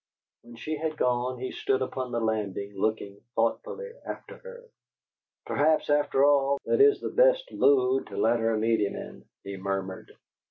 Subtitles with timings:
[0.41, 4.63] When she had gone, he stood upon the landing looking thoughtfully after her.
[5.45, 9.57] "Perhaps, after all, that is the best mood to let her meet him in," he
[9.57, 10.09] murmured.